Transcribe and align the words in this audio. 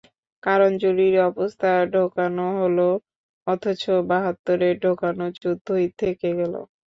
কারণ, 0.43 0.71
জরুরি 0.79 1.07
অবস্থা 1.29 1.69
ঢোকানো 1.93 2.45
হলো, 2.59 2.87
অথচ 3.47 3.81
বাহাত্তরে 4.09 4.67
ঢোকানো 4.83 5.25
যুদ্ধই 5.37 5.87
থেকে 6.01 6.29
গেল। 6.39 6.53